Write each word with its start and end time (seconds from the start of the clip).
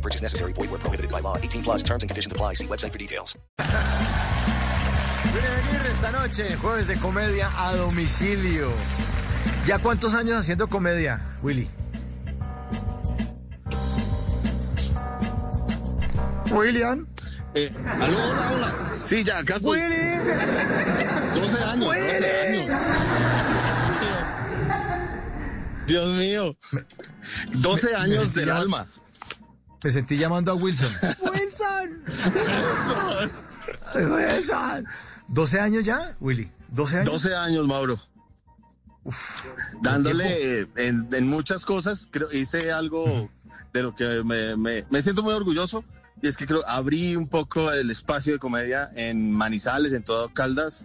No 0.00 0.02
purchase 0.02 0.22
necessary. 0.22 0.54
Void 0.54 0.70
where 0.70 0.78
prohibited 0.80 1.10
by 1.12 1.20
law. 1.20 1.36
18 1.36 1.62
plus 1.62 1.82
terms 1.82 2.02
and 2.02 2.08
conditions 2.10 2.32
apply. 2.32 2.54
See 2.54 2.66
website 2.66 2.90
for 2.92 2.98
details. 2.98 3.36
Willy 5.34 5.46
Aguirre 5.46 5.90
esta 5.92 6.10
noche, 6.10 6.56
jueves 6.56 6.86
de 6.88 6.96
comedia 6.96 7.50
a 7.54 7.76
domicilio. 7.76 8.72
¿Ya 9.66 9.78
cuántos 9.78 10.14
años 10.14 10.38
haciendo 10.38 10.68
comedia, 10.68 11.20
Willy? 11.42 11.68
William. 16.50 17.06
Eh, 17.54 17.70
aló, 18.00 18.16
hola, 18.18 18.52
hola. 18.54 18.74
Sí, 18.98 19.22
ya, 19.22 19.38
acá 19.40 19.56
estoy. 19.56 19.80
Willy. 19.80 20.18
12 21.34 21.64
años, 21.64 21.84
12 21.84 22.40
años. 22.40 22.80
Dios 25.86 26.08
mío. 26.16 26.56
12 27.52 27.94
años 27.94 28.32
del 28.34 28.46
llama- 28.46 28.60
alma. 28.60 28.88
Me 29.82 29.90
sentí 29.90 30.16
llamando 30.18 30.50
a 30.52 30.54
Wilson. 30.54 30.92
Wilson. 31.32 32.02
Wilson. 33.94 34.86
12 35.28 35.60
años 35.60 35.84
ya, 35.84 36.16
Willy. 36.20 36.50
12 36.68 36.96
años. 36.98 37.06
12 37.12 37.36
años, 37.36 37.66
Mauro. 37.66 37.98
Dándole 39.82 40.60
eh, 40.60 40.66
en, 40.76 41.08
en 41.12 41.28
muchas 41.28 41.64
cosas, 41.64 42.08
creo, 42.10 42.30
hice 42.32 42.70
algo 42.70 43.30
de 43.72 43.82
lo 43.82 43.94
que 43.94 44.22
me, 44.24 44.56
me- 44.56 44.84
me 44.90 45.02
siento 45.02 45.22
muy 45.22 45.32
orgulloso. 45.32 45.84
Y 46.22 46.28
es 46.28 46.36
que 46.36 46.46
creo, 46.46 46.66
abrí 46.68 47.16
un 47.16 47.28
poco 47.28 47.72
el 47.72 47.90
espacio 47.90 48.34
de 48.34 48.38
comedia 48.38 48.90
en 48.94 49.32
Manizales, 49.32 49.92
en 49.94 50.02
todo 50.02 50.32
Caldas. 50.34 50.84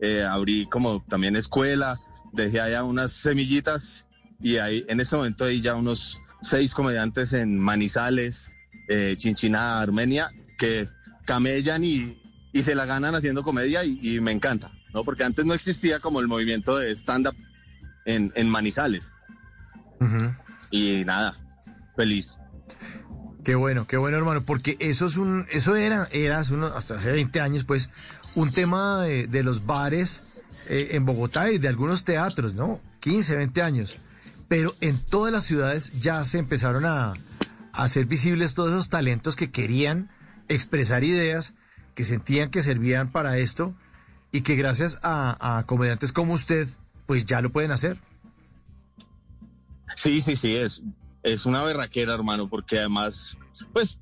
Eh, 0.00 0.22
abrí 0.22 0.68
como 0.68 1.02
también 1.08 1.34
escuela, 1.34 1.98
dejé 2.32 2.60
allá 2.60 2.84
unas 2.84 3.12
semillitas 3.12 4.06
y 4.40 4.58
ahí 4.58 4.84
en 4.88 5.00
este 5.00 5.16
momento 5.16 5.44
hay 5.46 5.60
ya 5.62 5.74
unos 5.74 6.20
seis 6.48 6.74
comediantes 6.74 7.32
en 7.32 7.58
Manizales, 7.58 8.52
eh, 8.88 9.14
Chinchiná, 9.16 9.80
Armenia, 9.80 10.30
que 10.58 10.88
camellan 11.24 11.82
y, 11.84 12.20
y 12.52 12.62
se 12.62 12.74
la 12.74 12.84
ganan 12.86 13.14
haciendo 13.14 13.42
comedia 13.42 13.84
y, 13.84 13.98
y 14.02 14.20
me 14.20 14.32
encanta, 14.32 14.70
¿no? 14.94 15.04
Porque 15.04 15.24
antes 15.24 15.44
no 15.44 15.54
existía 15.54 16.00
como 16.00 16.20
el 16.20 16.28
movimiento 16.28 16.76
de 16.78 16.90
stand-up 16.94 17.34
en, 18.04 18.32
en 18.36 18.48
Manizales. 18.48 19.12
Y 20.70 21.04
nada, 21.04 21.38
feliz. 21.96 22.38
Qué 23.44 23.54
bueno, 23.54 23.86
qué 23.86 23.96
bueno, 23.96 24.16
hermano, 24.18 24.44
porque 24.44 24.76
eso 24.80 25.06
es 25.06 25.16
un, 25.16 25.46
eso 25.52 25.76
era, 25.76 26.08
era 26.12 26.38
hace 26.38 26.54
unos- 26.54 26.72
hasta 26.74 26.96
hace 26.96 27.12
20 27.12 27.40
años, 27.40 27.64
pues, 27.64 27.90
un 28.34 28.52
tema 28.52 29.02
de, 29.02 29.26
de 29.28 29.42
los 29.44 29.66
bares 29.66 30.22
eh, 30.68 30.88
en 30.92 31.04
Bogotá 31.06 31.50
y 31.50 31.58
de 31.58 31.68
algunos 31.68 32.04
teatros, 32.04 32.54
¿no? 32.54 32.80
15, 33.00 33.36
20 33.36 33.62
años. 33.62 34.00
Pero 34.48 34.74
en 34.80 34.98
todas 34.98 35.32
las 35.32 35.44
ciudades 35.44 36.00
ya 36.00 36.24
se 36.24 36.38
empezaron 36.38 36.84
a, 36.84 37.14
hacer 37.72 38.06
visibles 38.06 38.54
todos 38.54 38.70
esos 38.70 38.88
talentos 38.88 39.36
que 39.36 39.50
querían 39.50 40.10
expresar 40.48 41.04
ideas, 41.04 41.54
que 41.94 42.06
sentían 42.06 42.50
que 42.50 42.62
servían 42.62 43.12
para 43.12 43.36
esto 43.36 43.74
y 44.32 44.40
que 44.40 44.56
gracias 44.56 44.98
a, 45.02 45.58
a 45.58 45.66
comediantes 45.66 46.12
como 46.12 46.32
usted, 46.32 46.68
pues 47.06 47.26
ya 47.26 47.42
lo 47.42 47.50
pueden 47.50 47.72
hacer. 47.72 47.98
Sí, 49.94 50.20
sí, 50.20 50.36
sí, 50.36 50.54
es, 50.54 50.82
es 51.22 51.46
una 51.46 51.62
berraquera, 51.62 52.14
hermano, 52.14 52.48
porque 52.48 52.78
además, 52.78 53.36
pues, 53.72 53.98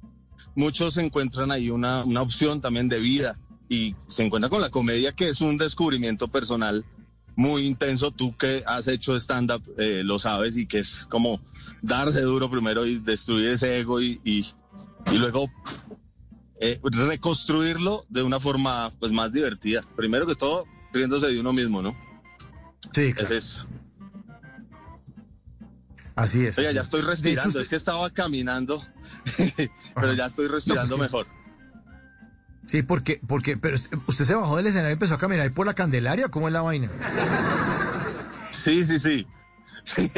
muchos 0.54 0.96
encuentran 0.96 1.50
ahí 1.50 1.70
una, 1.70 2.04
una 2.04 2.22
opción 2.22 2.60
también 2.60 2.88
de 2.88 2.98
vida 2.98 3.38
y 3.68 3.94
se 4.06 4.24
encuentran 4.24 4.50
con 4.50 4.60
la 4.60 4.70
comedia, 4.70 5.12
que 5.12 5.28
es 5.28 5.40
un 5.40 5.56
descubrimiento 5.56 6.28
personal 6.28 6.84
muy 7.36 7.66
intenso. 7.66 8.10
Tú 8.10 8.36
que 8.36 8.62
has 8.66 8.88
hecho 8.88 9.16
stand-up 9.16 9.62
eh, 9.78 10.02
lo 10.04 10.18
sabes 10.18 10.56
y 10.56 10.66
que 10.66 10.78
es 10.78 11.06
como 11.06 11.40
darse 11.82 12.20
duro 12.22 12.50
primero 12.50 12.86
y 12.86 12.98
destruir 12.98 13.50
ese 13.50 13.78
ego 13.78 14.00
y, 14.00 14.20
y, 14.24 14.46
y 15.12 15.18
luego 15.18 15.50
eh, 16.60 16.80
reconstruirlo 16.82 18.06
de 18.08 18.22
una 18.22 18.40
forma 18.40 18.90
pues 18.98 19.12
más 19.12 19.32
divertida. 19.32 19.82
Primero 19.96 20.26
que 20.26 20.34
todo, 20.34 20.66
riéndose 20.92 21.26
de 21.28 21.40
uno 21.40 21.52
mismo, 21.52 21.82
¿no? 21.82 21.96
Sí, 22.92 23.12
claro. 23.12 23.34
Es. 23.34 23.64
Así 26.14 26.46
es. 26.46 26.58
Así 26.58 26.62
ya 26.62 26.70
es. 26.70 26.76
estoy 26.86 27.00
hecho, 27.00 27.10
respirando, 27.10 27.60
es 27.60 27.68
que 27.68 27.76
estaba 27.76 28.08
caminando, 28.10 28.82
pero 29.94 30.12
ya 30.12 30.26
estoy 30.26 30.46
respirando 30.46 30.96
No, 30.96 30.98
pues, 30.98 31.10
mejor. 31.10 31.26
Sí, 32.66 32.82
porque, 32.82 33.20
porque, 33.26 33.56
pero 33.56 33.76
usted 34.06 34.24
se 34.24 34.34
bajó 34.34 34.56
del 34.56 34.66
escenario 34.66 34.90
y 34.90 34.94
empezó 34.94 35.14
a 35.14 35.18
caminar 35.18 35.46
ahí 35.46 35.52
por 35.54 35.66
la 35.66 35.74
Candelaria, 35.74 36.28
¿cómo 36.28 36.48
es 36.48 36.54
la 36.54 36.62
vaina? 36.62 36.88
Sí, 38.50 38.84
sí, 38.84 38.98
sí. 38.98 39.26
Sí. 39.84 40.10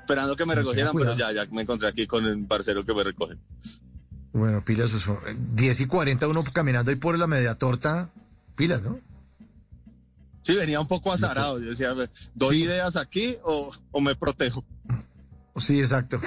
Esperando 0.00 0.36
que 0.36 0.46
me 0.46 0.54
recogieran, 0.54 0.92
pero 0.96 1.16
ya, 1.16 1.32
ya 1.32 1.46
me 1.52 1.62
encontré 1.62 1.88
aquí 1.88 2.06
con 2.06 2.24
el 2.24 2.44
parcero 2.46 2.84
que 2.84 2.94
me 2.94 3.02
recoge. 3.04 3.36
Bueno, 4.32 4.62
pilas, 4.64 4.90
pues, 4.90 5.06
10 5.54 5.80
y 5.80 5.86
40 5.86 6.28
uno 6.28 6.44
caminando 6.52 6.90
ahí 6.90 6.96
por 6.96 7.18
la 7.18 7.26
media 7.26 7.54
torta, 7.54 8.10
pilas, 8.56 8.82
¿no? 8.82 8.98
Sí, 10.42 10.54
venía 10.54 10.80
un 10.80 10.88
poco 10.88 11.12
azarado. 11.12 11.58
Yo 11.58 11.70
decía, 11.70 11.94
¿doy 12.34 12.58
Sí. 12.58 12.64
ideas 12.64 12.96
aquí 12.96 13.36
o, 13.42 13.70
o 13.90 14.00
me 14.00 14.16
protejo? 14.16 14.64
Sí, 15.56 15.80
exacto. 15.80 16.20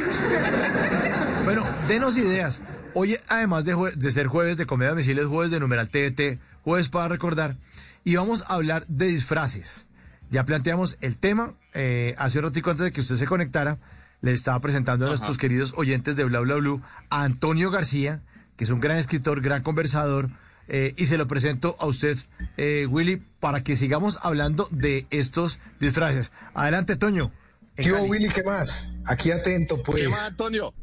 bueno, 1.46 1.64
denos 1.88 2.18
ideas. 2.18 2.62
Hoy, 2.94 3.18
además 3.28 3.66
de, 3.66 3.76
jue- 3.76 3.94
de 3.94 4.12
ser 4.12 4.28
jueves 4.28 4.58
de 4.58 4.66
comedia 4.66 4.90
domicilio, 4.92 5.24
es 5.24 5.30
jueves 5.30 5.52
de 5.52 5.60
numeral 5.60 5.90
TDT, 5.90 6.40
jueves 6.64 6.90
para 6.90 7.08
recordar, 7.08 7.56
y 8.04 8.16
vamos 8.16 8.44
a 8.48 8.56
hablar 8.56 8.86
de 8.88 9.08
disfraces. 9.08 9.88
Ya 10.30 10.46
planteamos 10.46 10.98
el 11.02 11.18
tema, 11.18 11.54
eh, 11.74 12.16
hace 12.18 12.40
un 12.40 12.46
ratico 12.46 12.70
antes 12.72 12.86
de 12.86 12.92
que 12.92 13.02
usted 13.02 13.16
se 13.16 13.28
conectara, 13.28 13.78
le 14.22 14.32
estaba 14.34 14.60
presentando 14.60 15.06
a 15.06 15.08
Ajá. 15.08 15.16
nuestros 15.18 15.38
queridos 15.38 15.74
oyentes 15.78 16.16
de 16.16 16.24
Bla 16.26 16.40
Bla 16.42 16.56
Blue 16.56 16.82
a 17.10 17.24
Antonio 17.24 17.72
García, 17.72 18.22
que 18.58 18.66
es 18.66 18.70
un 18.70 18.80
gran 18.80 18.98
escritor, 18.98 19.42
gran 19.42 19.64
conversador, 19.64 20.30
eh, 20.68 20.94
y 20.98 21.06
se 21.06 21.18
lo 21.18 21.28
presento 21.28 21.76
a 21.80 21.86
usted, 21.86 22.18
eh, 22.58 22.88
Willy, 22.90 23.22
para 23.40 23.62
que 23.62 23.76
sigamos 23.76 24.20
hablando 24.22 24.68
de 24.72 25.06
estos 25.10 25.60
disfraces. 25.80 26.34
Adelante, 26.54 26.96
Toño. 26.98 27.32
¿Qué. 27.76 27.92
Willy? 27.94 28.28
¿Qué 28.30 28.44
más? 28.44 28.94
Aquí 29.06 29.32
atento, 29.32 29.82
pues. 29.82 30.04
¿Qué 30.04 30.10
más, 30.10 30.22
Antonio? 30.22 30.74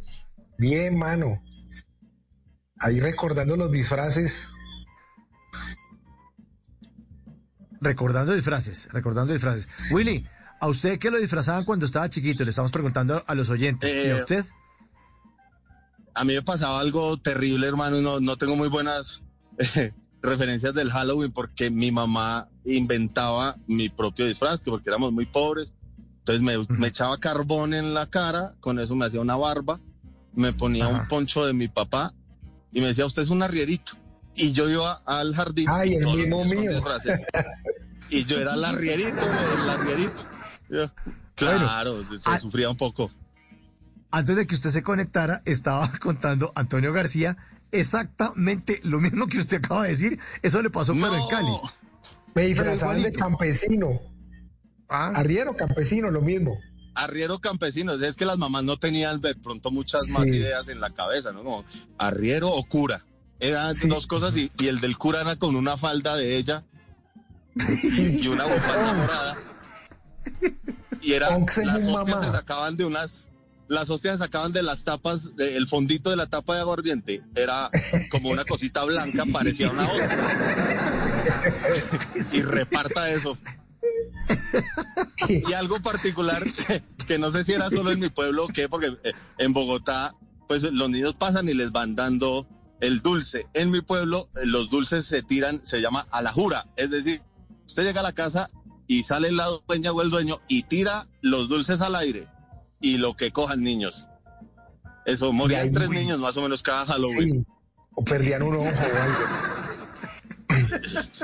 Bien, 0.58 0.98
mano. 0.98 1.40
Ahí 2.80 3.00
recordando 3.00 3.56
los 3.56 3.70
disfraces. 3.72 4.50
Recordando 7.80 8.32
disfraces, 8.32 8.88
recordando 8.92 9.32
disfraces. 9.32 9.68
Willy, 9.92 10.26
¿a 10.60 10.66
usted 10.66 10.98
qué 10.98 11.10
lo 11.10 11.18
disfrazaban 11.18 11.64
cuando 11.64 11.86
estaba 11.86 12.08
chiquito? 12.10 12.42
Le 12.44 12.50
estamos 12.50 12.72
preguntando 12.72 13.22
a 13.26 13.34
los 13.34 13.50
oyentes. 13.50 13.92
¿Y 13.92 14.08
a 14.10 14.12
Eh, 14.12 14.14
usted? 14.14 14.44
A 16.14 16.24
mí 16.24 16.34
me 16.34 16.42
pasaba 16.42 16.80
algo 16.80 17.16
terrible, 17.18 17.68
hermano, 17.68 18.00
no, 18.00 18.18
no 18.18 18.36
tengo 18.36 18.56
muy 18.56 18.68
buenas 18.68 19.22
eh, 19.76 19.92
referencias 20.20 20.74
del 20.74 20.90
Halloween 20.90 21.30
porque 21.30 21.70
mi 21.70 21.92
mamá 21.92 22.48
inventaba 22.64 23.56
mi 23.68 23.88
propio 23.88 24.26
disfraz, 24.26 24.60
que 24.60 24.70
porque 24.72 24.90
éramos 24.90 25.12
muy 25.12 25.26
pobres. 25.26 25.72
Entonces 26.18 26.44
me, 26.44 26.76
me 26.76 26.88
echaba 26.88 27.18
carbón 27.18 27.72
en 27.72 27.94
la 27.94 28.06
cara, 28.10 28.54
con 28.60 28.80
eso 28.80 28.96
me 28.96 29.06
hacía 29.06 29.20
una 29.20 29.36
barba, 29.36 29.78
me 30.34 30.52
ponía 30.52 30.86
Ajá. 30.86 31.02
un 31.02 31.08
poncho 31.08 31.46
de 31.46 31.52
mi 31.52 31.68
papá 31.68 32.12
y 32.72 32.80
me 32.80 32.88
decía, 32.88 33.06
usted 33.06 33.22
es 33.22 33.30
un 33.30 33.42
arrierito. 33.42 33.92
Y 34.34 34.52
yo 34.52 34.68
iba 34.68 35.02
al 35.04 35.34
jardín. 35.34 35.66
Ay, 35.68 35.94
el 35.94 36.06
mismo 36.06 36.44
mío. 36.44 36.80
Y 38.10 38.24
yo 38.24 38.38
era 38.38 38.54
el 38.54 38.64
arrierito, 38.64 39.20
el 39.62 39.70
arrierito. 39.70 40.26
Yo, 40.70 40.90
claro, 41.34 42.04
se 42.10 42.18
ah- 42.24 42.38
sufría 42.38 42.70
un 42.70 42.76
poco. 42.76 43.10
Antes 44.10 44.36
de 44.36 44.46
que 44.46 44.54
usted 44.54 44.70
se 44.70 44.82
conectara, 44.82 45.42
estaba 45.44 45.90
contando 46.00 46.52
Antonio 46.54 46.92
García 46.92 47.36
exactamente 47.70 48.80
lo 48.84 48.98
mismo 49.00 49.26
que 49.26 49.38
usted 49.38 49.58
acaba 49.58 49.82
de 49.82 49.90
decir. 49.90 50.18
Eso 50.42 50.62
le 50.62 50.70
pasó 50.70 50.94
pero 50.94 51.14
en 51.16 51.28
Cali. 51.28 51.52
Me 52.34 52.42
disfrazaban 52.46 53.02
de 53.02 53.12
campesino. 53.12 54.00
Ah, 54.88 55.12
Arriero, 55.14 55.54
campesino, 55.54 56.10
lo 56.10 56.22
mismo. 56.22 56.58
Arriero 57.00 57.38
campesino, 57.38 57.92
es 57.94 58.16
que 58.16 58.24
las 58.24 58.38
mamás 58.38 58.64
no 58.64 58.76
tenían 58.76 59.20
de 59.20 59.34
pronto 59.36 59.70
muchas 59.70 60.08
más 60.08 60.26
ideas 60.26 60.66
en 60.68 60.80
la 60.80 60.90
cabeza, 60.90 61.30
¿no? 61.32 61.44
Como 61.44 61.64
arriero 61.96 62.48
o 62.50 62.64
cura. 62.64 63.04
Eran 63.38 63.72
Sí. 63.76 63.86
dos 63.88 64.08
cosas 64.08 64.36
y, 64.36 64.50
y 64.58 64.66
el 64.66 64.80
del 64.80 64.98
cura 64.98 65.20
era 65.20 65.36
con 65.36 65.54
una 65.54 65.76
falda 65.76 66.16
de 66.16 66.36
ella 66.36 66.64
y, 67.54 68.26
una 68.26 68.44
bufanda 68.44 68.92
morada. 68.94 69.36
Y 71.00 71.12
era, 71.12 71.28
Once 71.28 71.64
las 71.64 71.86
hostias 71.86 72.24
se 72.26 72.32
sacaban 72.32 72.76
de 72.76 72.84
unas, 72.84 73.28
las 73.68 73.90
hostias 73.90 74.18
sacaban 74.18 74.52
de 74.52 74.64
las 74.64 74.82
tapas, 74.82 75.36
de- 75.36 75.56
el 75.56 75.68
fondito 75.68 76.10
de 76.10 76.16
la 76.16 76.26
tapa 76.26 76.56
de 76.56 76.62
aguardiente, 76.62 77.22
era 77.36 77.70
como 78.10 78.30
una 78.30 78.44
cosita 78.44 78.82
blanca, 78.84 79.24
parecía 79.32 79.70
una 79.70 79.86
hostia. 79.88 80.18
y 82.32 82.42
reparta 82.42 83.08
eso. 83.10 83.38
Y 85.28 85.52
algo 85.52 85.80
particular, 85.80 86.42
que 87.06 87.18
no 87.18 87.30
sé 87.30 87.44
si 87.44 87.52
era 87.52 87.70
solo 87.70 87.90
en 87.90 88.00
mi 88.00 88.08
pueblo 88.08 88.44
o 88.46 88.48
qué, 88.48 88.68
porque 88.68 88.96
eh, 89.04 89.12
en 89.38 89.52
Bogotá, 89.52 90.14
pues 90.46 90.62
los 90.62 90.88
niños 90.90 91.14
pasan 91.14 91.48
y 91.48 91.54
les 91.54 91.72
van 91.72 91.94
dando 91.96 92.46
el 92.80 93.00
dulce. 93.02 93.46
En 93.54 93.70
mi 93.70 93.80
pueblo, 93.80 94.28
eh, 94.36 94.46
los 94.46 94.70
dulces 94.70 95.04
se 95.06 95.22
tiran, 95.22 95.60
se 95.64 95.80
llama 95.80 96.06
a 96.10 96.22
la 96.22 96.32
jura. 96.32 96.66
Es 96.76 96.90
decir, 96.90 97.22
usted 97.66 97.82
llega 97.82 98.00
a 98.00 98.04
la 98.04 98.12
casa 98.12 98.50
y 98.86 99.02
sale 99.02 99.32
la 99.32 99.48
dueña 99.66 99.92
o 99.92 100.00
el 100.02 100.10
dueño 100.10 100.40
y 100.48 100.62
tira 100.62 101.08
los 101.20 101.48
dulces 101.48 101.80
al 101.82 101.94
aire 101.96 102.26
y 102.80 102.96
lo 102.98 103.16
que 103.16 103.32
cojan 103.32 103.60
niños. 103.60 104.06
Eso, 105.04 105.32
morían 105.32 105.72
tres 105.72 105.88
muy- 105.88 105.98
niños 105.98 106.20
más 106.20 106.36
o 106.36 106.42
menos 106.42 106.62
cada 106.62 106.86
Halloween. 106.86 107.44
Sí. 107.44 107.52
O 107.94 108.04
perdían 108.04 108.42
un 108.42 108.54
ojo 108.54 108.64
o 108.66 109.02
algo. 109.02 109.57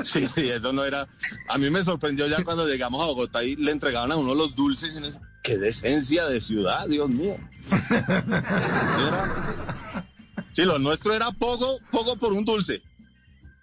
Sí, 0.05 0.27
sí, 0.27 0.49
eso 0.51 0.73
no 0.73 0.85
era. 0.85 1.07
A 1.49 1.59
mí 1.59 1.71
me 1.71 1.83
sorprendió 1.83 2.27
ya 2.27 2.43
cuando 2.45 2.67
llegamos 2.67 3.03
a 3.03 3.07
Bogotá 3.07 3.43
y 3.45 3.57
le 3.57 3.71
entregaban 3.73 4.13
a 4.13 4.17
uno 4.17 4.35
los 4.35 4.55
dulces. 4.55 4.91
Y 4.95 5.15
Qué 5.43 5.59
decencia 5.59 6.27
de 6.29 6.41
ciudad, 6.41 6.87
Dios 6.89 7.09
mío. 7.11 7.37
Era- 7.91 10.05
Sí, 10.53 10.63
lo 10.63 10.79
nuestro 10.79 11.15
era 11.15 11.31
poco, 11.33 11.79
poco 11.91 12.17
por 12.17 12.33
un 12.33 12.45
dulce. 12.45 12.83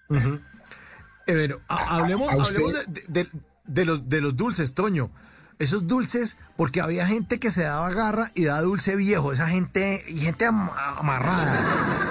Eh, 0.09 1.33
bueno, 1.33 1.57
ha- 1.69 1.97
hablemos, 1.97 2.29
a 2.31 2.35
usted- 2.37 2.55
hablemos 2.55 2.73
de, 2.87 3.03
de- 3.07 3.29
de 3.65 3.85
los, 3.85 4.09
de 4.09 4.21
los 4.21 4.35
dulces, 4.35 4.73
Toño. 4.73 5.11
Esos 5.59 5.87
dulces, 5.87 6.37
porque 6.57 6.81
había 6.81 7.05
gente 7.07 7.39
que 7.39 7.51
se 7.51 7.63
daba 7.63 7.89
garra 7.91 8.27
y 8.35 8.45
daba 8.45 8.61
dulce 8.61 8.95
viejo. 8.95 9.31
Esa 9.31 9.47
gente, 9.47 10.03
y 10.07 10.17
gente 10.17 10.45
am- 10.45 10.69
amarrada. 10.97 12.10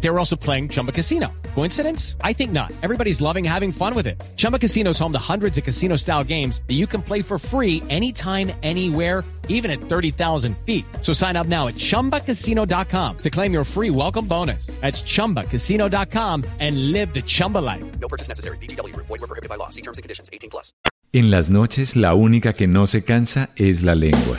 They 0.00 0.10
were 0.10 0.18
also 0.18 0.36
playing 0.36 0.68
Chumba 0.68 0.92
Casino. 0.92 1.28
Coincidence? 1.54 2.16
I 2.22 2.32
think 2.32 2.52
not. 2.52 2.72
Everybody's 2.82 3.20
loving 3.20 3.44
having 3.44 3.72
fun 3.72 3.94
with 3.94 4.06
it. 4.06 4.20
Chumba 4.36 4.58
Casino 4.58 4.90
is 4.90 4.98
home 4.98 5.12
to 5.12 5.32
hundreds 5.32 5.56
of 5.58 5.64
casino 5.64 5.96
style 5.96 6.24
games 6.24 6.62
that 6.66 6.74
you 6.74 6.86
can 6.86 7.02
play 7.02 7.22
for 7.22 7.38
free 7.38 7.82
anytime, 7.88 8.50
anywhere 8.62 9.24
even 9.50 9.70
at 9.70 9.80
30,000 9.80 10.56
feet. 10.64 10.84
So 11.02 11.12
sign 11.12 11.36
up 11.36 11.46
now 11.46 11.68
at 11.68 11.74
ChumbaCasino.com 11.74 13.18
to 13.18 13.30
claim 13.30 13.52
your 13.52 13.64
free 13.64 13.90
welcome 13.90 14.26
bonus. 14.26 14.66
That's 14.80 15.02
ChumbaCasino.com 15.02 16.44
and 16.58 16.92
live 16.92 17.12
the 17.12 17.22
Chumba 17.22 17.58
life. 17.58 17.84
No 18.00 18.08
purchase 18.08 18.28
necessary. 18.28 18.56
VGW 18.58 18.94
Group. 18.94 19.06
Void 19.06 19.20
were 19.20 19.26
prohibited 19.26 19.50
by 19.50 19.56
law. 19.56 19.68
See 19.68 19.82
terms 19.82 19.98
and 19.98 20.02
conditions. 20.02 20.30
18 20.32 20.50
plus. 20.50 20.72
En 21.12 21.30
las 21.30 21.50
noches 21.50 21.96
la 21.96 22.14
única 22.14 22.52
que 22.52 22.68
no 22.68 22.86
se 22.86 23.02
cansa 23.02 23.50
es 23.56 23.82
la 23.82 23.96
lengua. 23.96 24.38